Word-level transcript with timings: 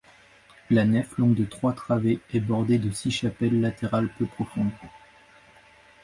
La 0.71 0.83
nef, 0.83 1.15
longue 1.19 1.35
de 1.35 1.45
trois 1.45 1.73
travées, 1.73 2.21
est 2.33 2.39
bordée 2.39 2.79
de 2.79 2.89
six 2.89 3.11
chapelles 3.11 3.61
latérales 3.61 4.09
peu 4.17 4.25
profondes. 4.25 4.71